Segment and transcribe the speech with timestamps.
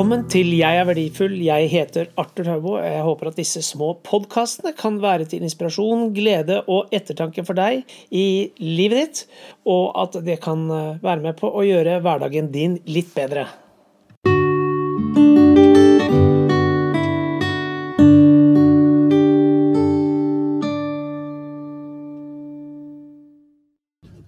[0.00, 1.34] Velkommen til Jeg er verdifull.
[1.44, 2.70] Jeg heter Arthur Haubo.
[2.80, 7.82] Jeg håper at disse små podkastene kan være til inspirasjon, glede og ettertanke for deg
[8.08, 9.20] i livet ditt,
[9.68, 13.44] og at det kan eh, være med på å gjøre hverdagen din litt bedre.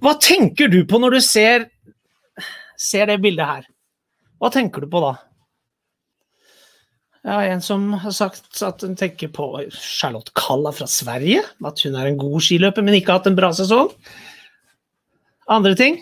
[0.05, 1.71] Hva tenker du på når du ser,
[2.77, 3.69] ser det bildet her?
[4.37, 5.17] Hva tenker du på da?
[7.23, 11.45] Jeg har en som har sagt at hun tenker på Charlotte Kalla fra Sverige.
[11.63, 13.93] At hun er en god skiløper, men ikke har hatt en bra sesong.
[15.47, 16.01] Andre ting?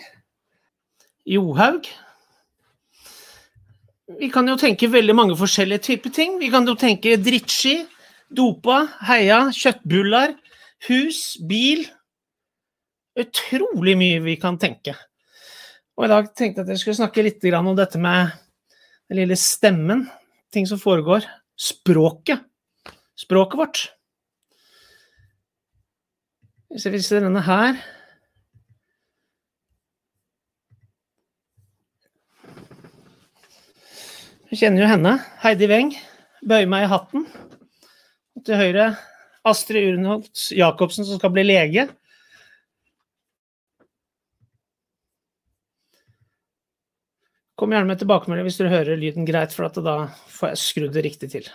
[1.29, 1.85] Johaug.
[4.17, 6.39] Vi kan jo tenke veldig mange forskjellige typer ting.
[6.41, 7.75] Vi kan jo tenke drittski,
[8.33, 10.33] dopa, heia, kjøttbullar,
[10.87, 11.83] hus, bil.
[13.21, 14.95] Utrolig mye vi kan tenke.
[15.99, 18.33] Og i dag tenkte jeg at jeg skulle snakke litt om dette med
[19.05, 20.07] den lille stemmen
[20.53, 21.25] ting som foregår.
[21.59, 22.43] Språket.
[23.19, 23.81] Språket vårt.
[26.71, 27.75] Hvis jeg viser denne her
[34.51, 35.11] Du kjenner jo henne.
[35.39, 35.93] Heidi Weng.
[36.43, 37.21] Bøyer meg i hatten.
[38.35, 38.87] Og til høyre
[39.47, 41.85] Astrid Urnholt Jacobsen, som skal bli lege.
[47.61, 51.03] Kom gjerne med tilbakemelding hvis dere hører lyden greit, for da får jeg skrudd det
[51.05, 51.49] riktig til.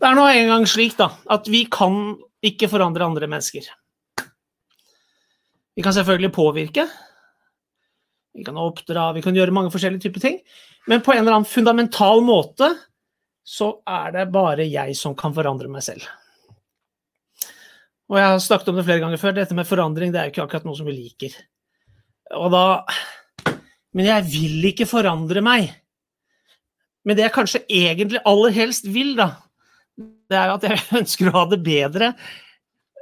[0.00, 2.14] Det er nå engang slik da, at vi kan
[2.44, 3.68] ikke forandre andre mennesker.
[5.76, 6.88] Vi kan selvfølgelig påvirke.
[8.32, 10.40] Vi kan oppdra, vi kan gjøre mange forskjellige typer ting.
[10.88, 12.72] Men på en eller annen fundamental måte
[13.44, 16.08] så er det bare jeg som kan forandre meg selv.
[18.08, 20.38] Og jeg har snakket om det flere ganger før, dette med forandring det er jo
[20.38, 21.36] ikke akkurat noe som vi liker.
[22.32, 22.64] Og da
[23.94, 25.68] Men jeg vil ikke forandre meg.
[27.04, 29.28] Men det jeg kanskje egentlig aller helst vil, da,
[29.94, 32.08] det er at jeg ønsker å ha det bedre,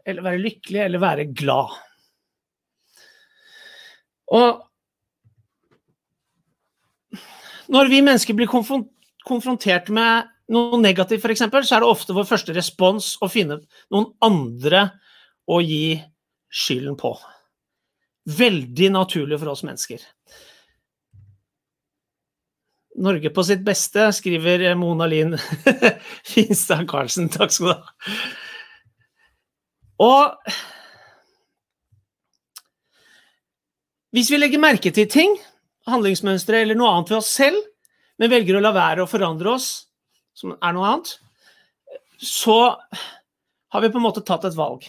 [0.05, 1.72] eller være lykkelig, eller være glad.
[4.32, 4.61] Og
[7.72, 12.53] når vi mennesker blir konfrontert med noe negativt, f.eks., så er det ofte vår første
[12.56, 13.62] respons å finne
[13.93, 14.91] noen andre
[15.49, 15.97] å gi
[16.53, 17.15] skylden på.
[18.28, 20.03] Veldig naturlig for oss mennesker.
[23.03, 25.38] Norge på sitt beste, skriver Mona Linn
[26.32, 27.31] Finstad Karlsen.
[27.32, 28.21] Takk skal du ha.
[30.03, 30.53] Og
[34.12, 35.38] hvis vi legger merke til ting,
[35.88, 37.59] handlingsmønstre eller noe annet ved oss selv,
[38.21, 39.69] men velger å la være å forandre oss,
[40.37, 41.15] som er noe annet,
[42.22, 42.59] så
[43.72, 44.84] har vi på en måte tatt et valg.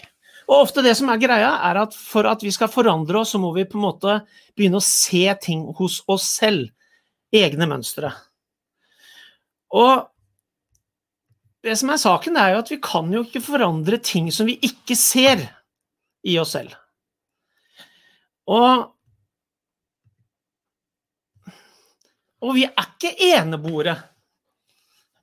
[0.50, 3.42] Og ofte det som er greia, er at for at vi skal forandre oss, så
[3.42, 4.18] må vi på en måte
[4.58, 6.70] begynne å se ting hos oss selv.
[7.34, 8.12] Egne mønstre.
[9.74, 10.04] Og
[11.64, 14.60] det som er saken, er jo at vi kan jo ikke forandre ting som vi
[14.68, 15.42] ikke ser
[16.28, 16.76] i oss selv.
[18.52, 18.94] Og
[22.44, 23.96] Og vi er ikke eneboere.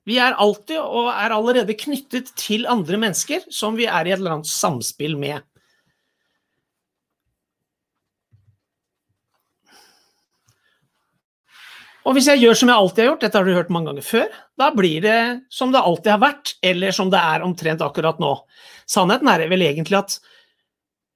[0.09, 4.17] Vi er alltid og er allerede knyttet til andre mennesker som vi er i et
[4.17, 5.43] eller annet samspill med.
[12.01, 14.05] Og hvis jeg gjør som jeg alltid har gjort, dette har du hørt mange ganger
[14.05, 15.19] før, da blir det
[15.53, 18.31] som det alltid har vært, eller som det er omtrent akkurat nå.
[18.89, 20.17] Sannheten er vel egentlig at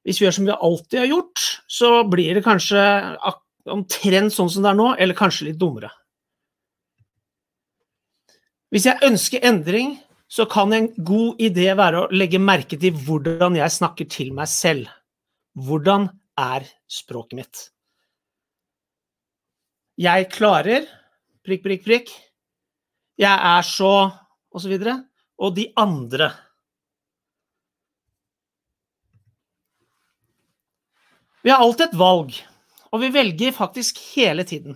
[0.05, 2.83] hvis vi gjør som vi alltid har gjort, så blir det kanskje
[3.73, 5.89] omtrent sånn som det er nå, eller kanskje litt dummere.
[8.75, 9.93] Hvis jeg ønsker endring,
[10.27, 14.49] så kan en god idé være å legge merke til hvordan jeg snakker til meg
[14.51, 14.89] selv.
[15.55, 17.61] Hvordan er språket mitt?
[19.95, 20.83] Jeg klarer
[21.47, 22.11] prikk, prikk, prikk.
[23.15, 24.97] Jeg er så og så videre.
[25.39, 26.27] Og de andre.
[31.47, 32.35] Vi har alltid et valg,
[32.91, 34.75] og vi velger faktisk hele tiden.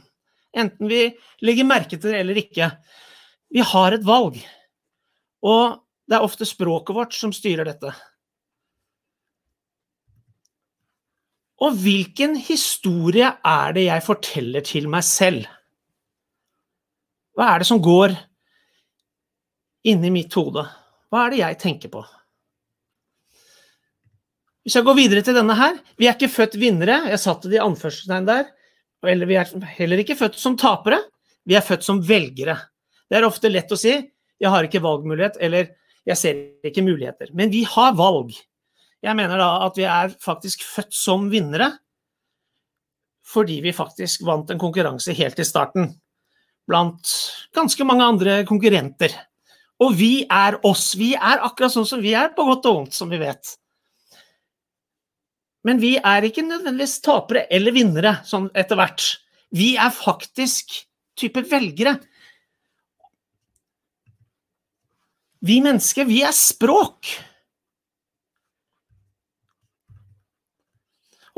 [0.56, 1.04] Enten vi
[1.44, 2.72] legger merke til det eller ikke.
[3.50, 4.38] Vi har et valg.
[5.46, 5.80] Og
[6.10, 7.94] det er ofte språket vårt som styrer dette.
[11.60, 15.50] Og hvilken historie er det jeg forteller til meg selv?
[17.36, 18.16] Hva er det som går
[19.88, 20.63] inni mitt hode?
[21.12, 22.06] Hva er det jeg tenker på?
[24.63, 27.00] Hvis jeg går videre til denne her Vi er ikke født vinnere.
[27.10, 28.50] Jeg satte det i anførselstegn der.
[29.07, 31.00] Eller vi er heller ikke født som tapere.
[31.48, 32.57] Vi er født som velgere.
[33.10, 33.92] Det er ofte lett å si
[34.40, 35.76] 'jeg har ikke valgmulighet', eller
[36.06, 36.34] 'jeg ser
[36.64, 37.34] ikke muligheter'.
[37.34, 38.32] Men vi har valg.
[39.02, 41.80] Jeg mener da at vi er faktisk født som vinnere
[43.30, 46.02] fordi vi faktisk vant en konkurranse helt i starten
[46.70, 47.12] blant
[47.54, 49.14] ganske mange andre konkurrenter.
[49.80, 50.96] Og vi er oss.
[51.00, 53.56] Vi er akkurat sånn som vi er, på godt og vondt, som vi vet.
[55.68, 59.06] Men vi er ikke nødvendigvis tapere eller vinnere sånn etter hvert.
[59.56, 60.76] Vi er faktisk
[61.20, 61.98] type velgere.
[65.40, 67.14] Vi mennesker, vi er språk.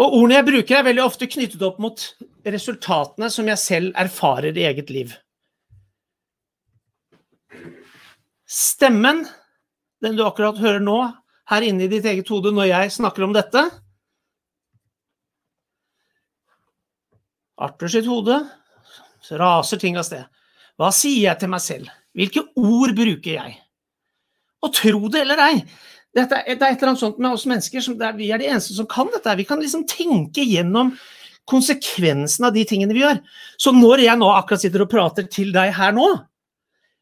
[0.01, 2.05] Og ordene jeg bruker, er veldig ofte knyttet opp mot
[2.47, 5.13] resultatene som jeg selv erfarer i eget liv.
[8.49, 9.21] Stemmen,
[10.01, 10.97] den du akkurat hører nå,
[11.51, 13.65] her inne i ditt eget hode når jeg snakker om dette
[17.61, 18.39] Arthur sitt hode,
[19.21, 20.25] så raser ting av sted.
[20.79, 21.91] Hva sier jeg til meg selv?
[22.17, 23.59] Hvilke ord bruker jeg?
[24.61, 25.55] Og tro det eller ei,
[26.15, 28.75] det er et eller annet sånt med oss mennesker som er, vi er de eneste
[28.75, 29.37] som kan dette.
[29.39, 30.91] Vi kan liksom tenke gjennom
[31.49, 33.21] konsekvensen av de tingene vi gjør.
[33.59, 36.09] Så når jeg nå akkurat sitter og prater til deg her nå,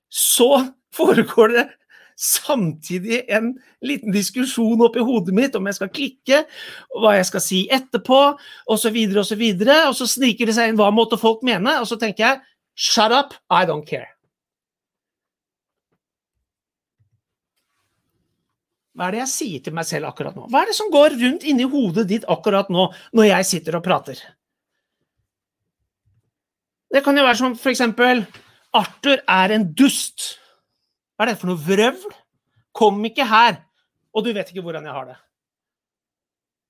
[0.09, 0.51] så
[0.95, 1.65] foregår det
[2.19, 3.53] samtidig en
[3.85, 6.44] liten diskusjon oppi hodet mitt om jeg skal klikke,
[7.00, 8.21] hva jeg skal si etterpå,
[8.67, 9.44] osv., osv.
[9.45, 12.25] Og, så og så sniker det seg inn hva måtte folk mene, og så tenker
[12.25, 12.41] jeg
[12.75, 14.12] shut up, I don't care.
[18.97, 20.47] Hva er det jeg sier til meg selv akkurat nå?
[20.50, 23.86] Hva er det som går rundt inni hodet ditt akkurat nå, når jeg sitter og
[23.86, 24.21] prater?
[26.89, 28.24] Det kan jo være som for eksempel
[28.75, 30.39] Arthur er en dust.
[31.15, 32.15] Hva er det for noe vrøvl?
[32.75, 33.59] Kom ikke her,
[34.13, 35.18] og du vet ikke hvordan jeg har det.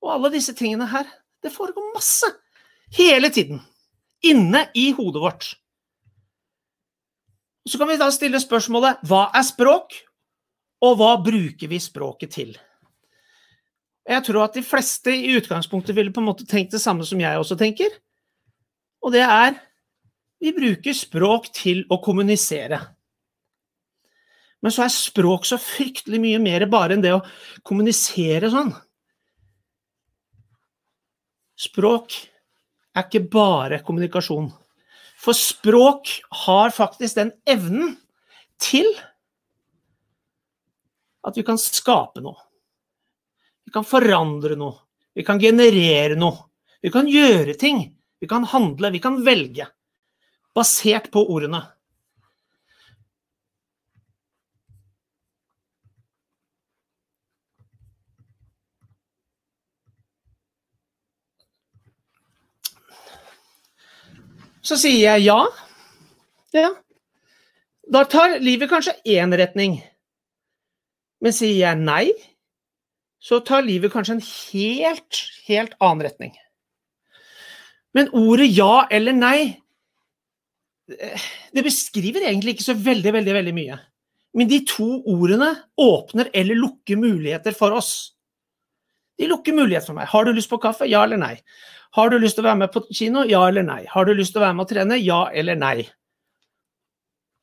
[0.03, 1.07] Og alle disse tingene her,
[1.43, 2.27] det foregår masse.
[2.95, 3.59] Hele tiden.
[4.25, 5.49] Inne i hodet vårt.
[7.67, 9.93] Så kan vi da stille spørsmålet hva er språk,
[10.85, 12.53] og hva bruker vi språket til?
[14.09, 17.19] Jeg tror at de fleste i utgangspunktet ville på en måte tenkt det samme som
[17.21, 17.91] jeg også tenker.
[19.05, 19.59] Og det er
[20.39, 22.79] vi bruker språk til å kommunisere.
[24.63, 27.23] Men så er språk så fryktelig mye mer bare enn det å
[27.67, 28.71] kommunisere sånn.
[31.59, 32.15] Språk
[32.95, 34.47] er ikke bare kommunikasjon.
[35.19, 36.11] For språk
[36.45, 37.97] har faktisk den evnen
[38.63, 38.87] til
[41.29, 42.37] at vi kan skape noe.
[43.65, 44.85] Vi kan forandre noe.
[45.13, 46.49] Vi kan generere noe.
[46.81, 47.83] Vi kan gjøre ting.
[48.19, 48.91] Vi kan handle.
[48.91, 49.67] Vi kan velge.
[50.55, 51.61] Basert på ordene.
[64.69, 65.39] Så sier jeg ja.
[66.53, 66.69] Ja.
[67.89, 69.79] Da tar livet kanskje én retning.
[71.23, 72.05] Men sier jeg nei,
[73.19, 76.35] så tar livet kanskje en helt, helt annen retning.
[77.97, 79.39] Men ordet ja eller nei,
[80.87, 83.79] det beskriver egentlig ikke så veldig, veldig, veldig mye.
[84.37, 85.51] Men de to ordene
[85.81, 87.91] åpner eller lukker muligheter for oss.
[89.19, 90.07] De lukker muligheter for meg.
[90.09, 90.87] Har du lyst på kaffe?
[90.89, 91.35] Ja eller nei?
[91.97, 93.25] Har du lyst til å være med på kino?
[93.27, 93.81] Ja eller nei?
[93.89, 94.99] Har du lyst til å være med og trene?
[95.01, 95.89] Ja eller nei?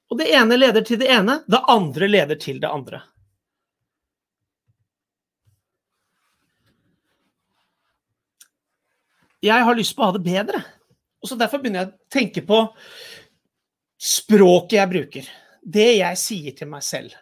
[0.06, 3.02] Og det ene leder til det ene, det andre leder til det andre.
[9.46, 10.62] Jeg har lyst på å ha det bedre.
[11.22, 12.60] Og så Derfor begynner jeg å tenke på
[13.96, 15.30] språket jeg bruker.
[15.62, 17.16] Det jeg sier til meg selv.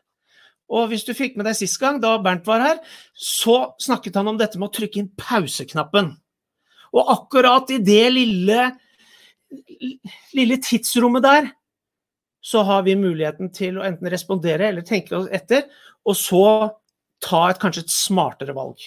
[0.74, 2.78] Og hvis du fikk med deg sist gang, da Bernt var her,
[3.14, 6.14] så snakket han om dette med å trykke inn pauseknappen.
[6.94, 8.70] Og akkurat i det lille,
[10.34, 11.50] lille tidsrommet der,
[12.44, 15.64] så har vi muligheten til å enten respondere eller tenke oss etter,
[16.04, 16.44] og så
[17.24, 18.82] ta et kanskje et smartere valg.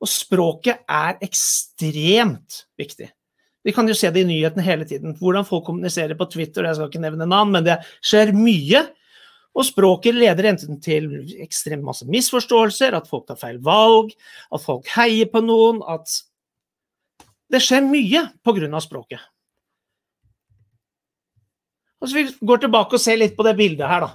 [0.00, 3.10] Og språket er ekstremt viktig.
[3.64, 5.12] Vi kan jo se det i nyhetene hele tiden.
[5.18, 8.86] Hvordan folk kommuniserer på Twitter, jeg skal ikke nevne navn, men det skjer mye.
[9.50, 11.10] Og språket leder enten til
[11.42, 14.14] ekstremt masse misforståelser, at folk tar feil valg,
[14.54, 16.22] at folk heier på noen, at
[17.50, 18.80] Det skjer mye pga.
[18.80, 19.18] språket.
[22.00, 24.10] Og så Vi går tilbake og ser litt på det bildet her, da.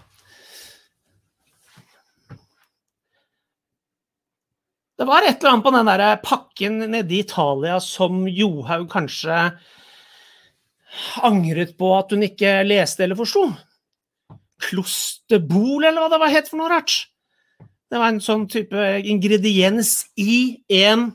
[5.05, 9.35] Det var et eller annet på den der pakken nede i Italia som Johaug kanskje
[11.21, 13.43] angret på at hun ikke leste eller forsto.
[14.65, 16.95] Klosterbol, eller hva det var het for noe rart.
[17.61, 21.11] Det var en sånn type ingrediens i en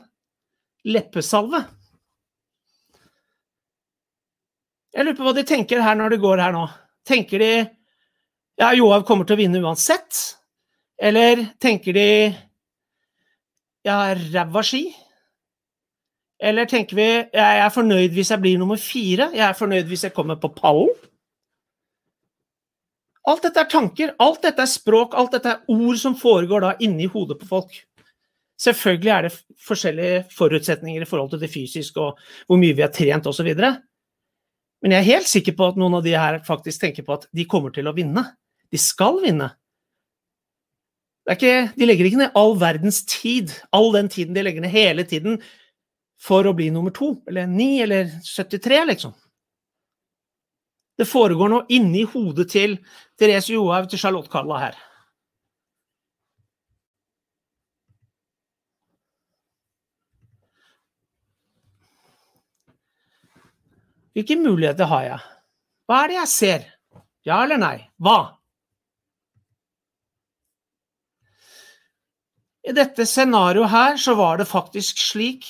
[0.87, 1.59] leppesalve.
[4.95, 6.63] Jeg lurer på hva de tenker her når de går her nå.
[7.03, 7.51] Tenker de
[8.55, 10.21] ja, Johaug kommer til å vinne uansett?
[10.95, 12.07] Eller tenker de
[13.85, 14.83] jeg har ræva ski.
[16.41, 20.07] Eller tenker vi jeg er fornøyd hvis jeg blir nummer fire, jeg er fornøyd hvis
[20.07, 20.89] jeg kommer på pallen?
[23.29, 26.71] Alt dette er tanker, alt dette er språk, alt dette er ord som foregår da
[26.81, 27.75] inni hodet på folk.
[28.61, 29.31] Selvfølgelig er det
[29.67, 32.19] forskjellige forutsetninger i forhold til det fysiske og
[32.49, 33.49] hvor mye vi har trent osv.
[34.81, 37.27] Men jeg er helt sikker på at noen av de her faktisk tenker på at
[37.33, 38.25] de kommer til å vinne.
[38.73, 39.51] De skal vinne.
[41.29, 45.05] Ikke, de legger ikke ned all verdens tid, all den tiden de legger ned hele
[45.05, 45.37] tiden
[46.21, 49.13] for å bli nummer to, eller ni, eller 73, liksom.
[50.97, 52.75] Det foregår noe inni hodet til
[53.17, 54.79] Therese Johaug til Charlotte Carla her.
[64.11, 65.19] Hvilke muligheter har jeg?
[65.87, 66.69] Hva er det jeg ser?
[67.25, 67.77] Ja eller nei?
[68.01, 68.40] Hva?
[72.61, 75.49] I dette scenarioet her så var det faktisk slik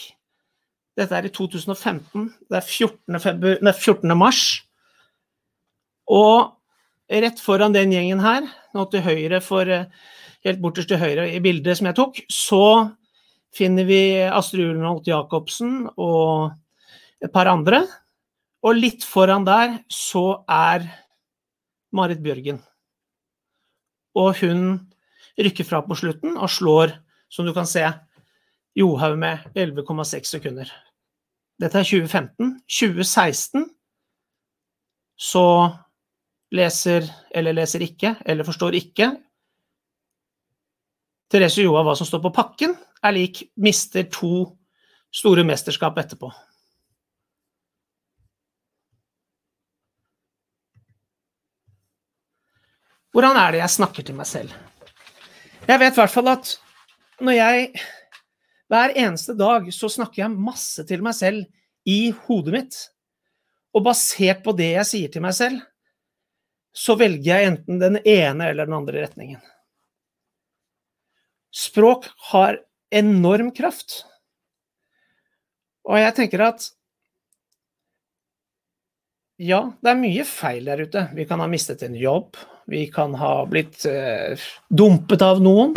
[1.00, 2.25] Dette er i 2015.
[2.51, 3.20] Det er 14.
[3.24, 4.12] Februar, nei, 14.
[4.20, 4.41] mars.
[6.12, 6.51] Og
[7.08, 9.88] rett foran den gjengen her, nå til høyre for eh,
[10.41, 12.63] Helt borterst til høyre i bildet som jeg tok, så
[13.53, 16.50] finner vi Astrid Ulenholt Jacobsen og
[17.22, 17.84] et par andre.
[18.65, 20.88] Og litt foran der så er
[21.94, 22.58] Marit Bjørgen.
[24.18, 24.63] Og hun
[25.40, 26.96] rykker fra på slutten og slår,
[27.32, 27.86] som du kan se,
[28.76, 30.70] Johaug med 11,6 sekunder.
[31.60, 32.54] Dette er 2015.
[32.66, 33.66] 2016
[35.22, 35.46] så
[36.56, 39.12] leser eller leser ikke, eller forstår ikke.
[41.32, 44.48] Therese Johaug hva som står på pakken, er lik mister to
[45.12, 46.32] store mesterskap etterpå.
[53.12, 54.54] Hvordan er det jeg snakker til meg selv?
[55.68, 56.53] Jeg vet i hvert fall at
[57.22, 57.65] når jeg
[58.72, 61.44] Hver eneste dag så snakker jeg masse til meg selv
[61.84, 62.77] i hodet mitt.
[63.75, 65.60] Og basert på det jeg sier til meg selv,
[66.72, 69.41] så velger jeg enten den ene eller den andre retningen.
[71.51, 72.62] Språk har
[72.96, 74.06] enorm kraft.
[75.84, 76.70] Og jeg tenker at
[79.41, 81.08] ja, det er mye feil der ute.
[81.18, 82.39] Vi kan ha mistet en jobb.
[82.70, 84.39] Vi kan ha blitt eh,
[84.70, 85.75] dumpet av noen.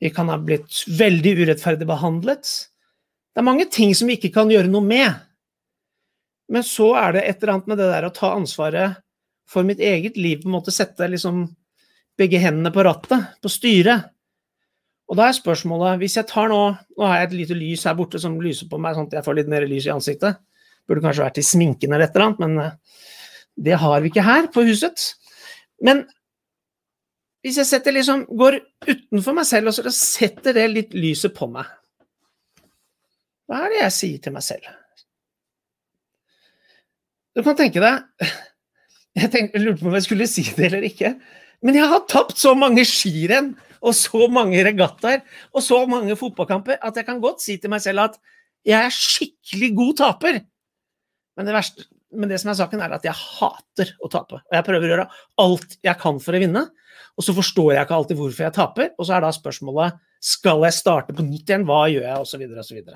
[0.00, 2.48] Vi kan ha blitt veldig urettferdig behandlet.
[3.34, 5.22] Det er mange ting som vi ikke kan gjøre noe med.
[6.52, 9.00] Men så er det et eller annet med det der å ta ansvaret
[9.50, 11.46] for mitt eget liv på en måte sette liksom
[12.18, 14.10] begge hendene på rattet, på styret.
[15.10, 17.96] Og da er spørsmålet Hvis jeg tar nå Nå har jeg et lite lys her
[17.98, 20.38] borte som lyser på meg, sånn at jeg får litt mer lys i ansiktet.
[20.88, 23.02] Burde kanskje vært i sminken eller et eller annet, men eh,
[23.66, 25.10] det har vi ikke her på huset.
[25.82, 26.04] Men
[27.44, 31.48] hvis jeg setter liksom, går utenfor meg selv og så setter det litt lyset på
[31.52, 31.68] meg
[33.44, 34.68] Hva er det jeg sier til meg selv?
[37.34, 38.30] Du kan tenke deg
[39.14, 41.12] jeg, lurte på om jeg skulle si det eller ikke.
[41.62, 43.52] Men jeg har tapt så mange skirenn
[43.84, 47.84] og så mange regattaer og så mange fotballkamper at jeg kan godt si til meg
[47.84, 48.18] selv at
[48.64, 50.40] jeg er skikkelig god taper.
[51.36, 54.40] Men det, verste, men det som er saken, er at jeg hater å tape.
[54.40, 55.06] Og jeg prøver å gjøre
[55.44, 56.66] alt jeg kan for å vinne.
[57.14, 58.92] Og så forstår jeg ikke alltid hvorfor jeg taper.
[58.98, 62.46] Og så er da spørsmålet skal jeg starte på nytt igjen, hva gjør jeg, osv.,
[62.64, 62.94] osv.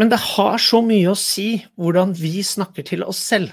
[0.00, 3.52] Men det har så mye å si hvordan vi snakker til oss selv.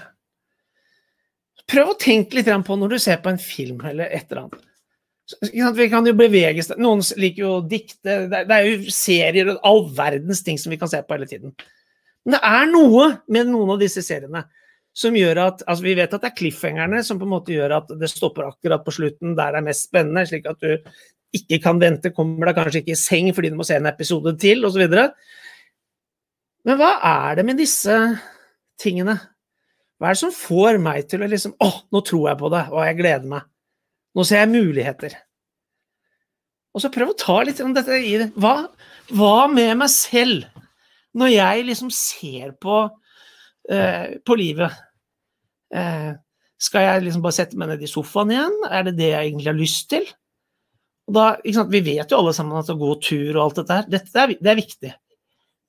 [1.68, 4.67] Prøv å tenke litt på når du ser på en film eller et eller annet.
[5.52, 8.22] Vi kan jo beveges Noen liker jo å dikte.
[8.32, 11.52] Det er jo serier og all verdens ting som vi kan se på hele tiden.
[12.24, 14.46] Men det er noe med noen av disse seriene
[14.98, 17.76] som gjør at altså Vi vet at det er cliffhangerne som på en måte gjør
[17.76, 20.74] at det stopper akkurat på slutten der det er mest spennende, slik at du
[21.36, 24.32] ikke kan vente, kommer deg kanskje ikke i seng fordi du må se en episode
[24.40, 24.86] til, osv.
[26.66, 27.94] Men hva er det med disse
[28.80, 29.18] tingene?
[30.00, 32.64] Hva er det som får meg til å liksom Å, nå tror jeg på det,
[32.72, 33.46] og jeg gleder meg.
[34.16, 35.16] Nå ser jeg muligheter.
[36.74, 38.30] Og så prøv å ta litt om dette i det.
[38.38, 38.68] Hva,
[39.16, 40.46] hva med meg selv,
[41.18, 42.84] når jeg liksom ser på,
[43.72, 44.78] uh, på livet?
[45.74, 46.14] Uh,
[46.58, 48.56] skal jeg liksom bare sette meg ned i sofaen igjen?
[48.70, 50.08] Er det det jeg egentlig har lyst til?
[51.08, 54.24] Da, Vi vet jo alle sammen at å gå tur og alt dette her, dette
[54.24, 54.90] er, det er viktig.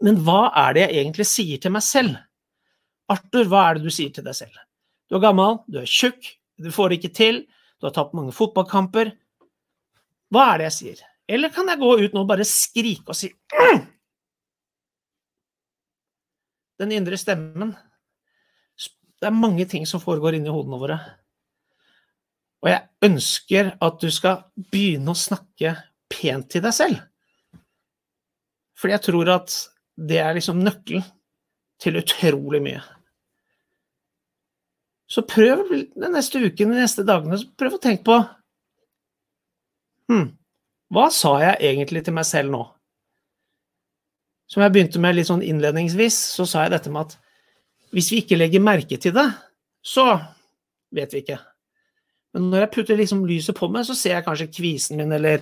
[0.03, 2.17] Men hva er det jeg egentlig sier til meg selv?
[3.09, 4.57] Arthur, hva er det du sier til deg selv?
[5.09, 7.39] Du er gammel, du er tjukk, du får det ikke til,
[7.79, 9.13] du har tapt mange fotballkamper.
[10.29, 11.05] Hva er det jeg sier?
[11.29, 13.85] Eller kan jeg gå ut nå og bare skrike og si mm!
[16.79, 17.73] Den indre stemmen
[19.19, 20.95] Det er mange ting som foregår inni hodene våre.
[22.63, 25.73] Og jeg ønsker at du skal begynne å snakke
[26.11, 27.01] pent til deg selv.
[28.79, 29.55] Fordi jeg tror at
[29.99, 31.03] det er liksom nøkkelen
[31.83, 32.79] til utrolig mye.
[35.09, 38.17] Så prøv den neste uken, de neste dagene, prøv å tenke på
[40.11, 40.27] hm,
[40.93, 42.61] Hva sa jeg egentlig til meg selv nå?
[44.49, 47.17] Som jeg begynte med litt sånn innledningsvis, så sa jeg dette med at
[47.93, 49.27] hvis vi ikke legger merke til det,
[49.85, 50.05] så
[50.93, 51.37] vet vi ikke.
[52.33, 55.41] Men når jeg putter liksom lyset på meg, så ser jeg kanskje kvisen min, eller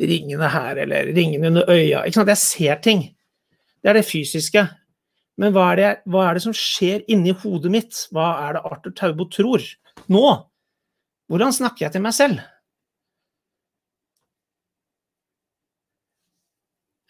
[0.00, 2.04] ringene her, eller ringene under øya.
[2.08, 3.04] Jeg ser ting.
[3.82, 4.64] Det er det fysiske.
[5.42, 8.04] Men hva er det, hva er det som skjer inni hodet mitt?
[8.14, 9.64] Hva er det Arthur Taubo tror?
[10.06, 10.26] Nå!
[11.32, 12.44] Hvordan snakker jeg til meg selv?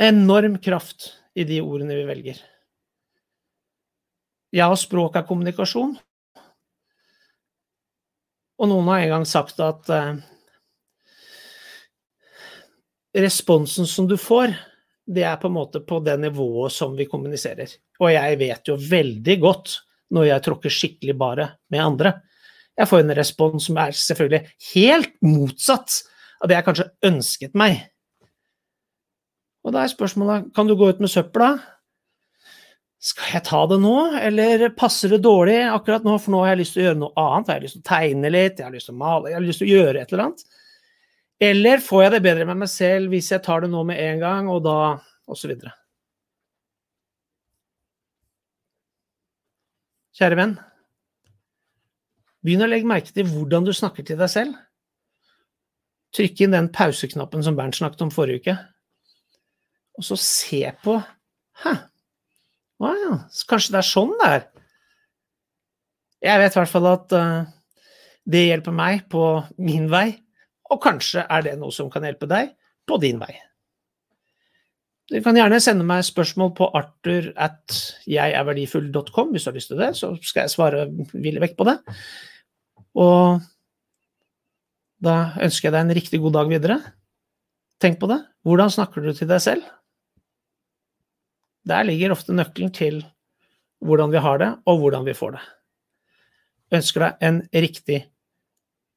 [0.00, 2.40] Enorm kraft i de ordene vi velger.
[4.56, 5.94] Ja, språk er kommunikasjon.
[8.62, 10.20] Og noen har en gang sagt at eh,
[13.20, 14.56] responsen som du får,
[15.06, 17.70] det er på en måte på det nivået som vi kommuniserer.
[18.00, 19.76] Og jeg vet jo veldig godt
[20.12, 22.12] når jeg tråkker skikkelig bare med andre.
[22.78, 24.42] Jeg får en respons som er selvfølgelig
[24.72, 25.98] helt motsatt
[26.42, 27.82] av det jeg kanskje ønsket meg.
[29.62, 31.52] Og da er spørsmålet kan du gå ut med søpla.
[33.02, 36.62] Skal jeg ta det nå, eller passer det dårlig akkurat nå, for nå har jeg
[36.62, 37.48] lyst til å gjøre noe annet.
[37.48, 39.46] Jeg har lyst til å tegne litt, jeg har lyst til å male, jeg har
[39.46, 40.44] lyst til å gjøre et eller annet.
[41.42, 44.20] Eller får jeg det bedre med meg selv hvis jeg tar det nå med en
[44.22, 44.76] gang, og da
[45.26, 45.56] osv.
[50.12, 50.52] Kjære venn,
[52.44, 54.54] begynn å legge merke til hvordan du snakker til deg selv.
[56.12, 58.56] Trykk inn den pauseknappen som Bernt snakket om forrige uke,
[59.98, 61.00] og så se på
[61.62, 61.72] Hæ,
[62.80, 64.44] å ja, kanskje det er sånn det er.
[66.24, 67.50] Jeg vet i hvert fall at uh,
[68.24, 69.26] det hjelper meg på
[69.60, 70.21] min vei
[70.72, 72.54] og kanskje er det noe som kan hjelpe deg
[72.88, 73.34] på din vei.
[75.12, 77.74] Du kan gjerne sende meg spørsmål på arthur at
[78.08, 81.76] jegerverdifull.com hvis du har lyst til det, så skal jeg svare villig vekk på det.
[83.02, 83.42] Og
[85.02, 86.78] da ønsker jeg deg en riktig god dag videre.
[87.82, 88.22] Tenk på det.
[88.46, 89.66] Hvordan snakker du til deg selv?
[91.68, 93.02] Der ligger ofte nøkkelen til
[93.82, 95.42] hvordan vi har det, og hvordan vi får det.
[96.70, 97.98] Jeg ønsker deg en riktig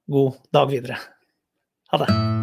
[0.07, 1.01] god dag videre.
[1.97, 2.34] Ha.